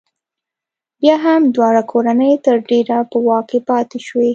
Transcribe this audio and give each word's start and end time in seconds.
بیا 0.99 1.15
هم 1.25 1.41
دواړه 1.55 1.81
کورنۍ 1.91 2.33
تر 2.45 2.55
ډېره 2.69 2.97
په 3.11 3.17
واک 3.25 3.45
کې 3.49 3.59
پاتې 3.69 3.97
شوې. 4.07 4.29